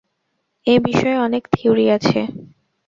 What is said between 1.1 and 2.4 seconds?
অনেক থিওরি আছে।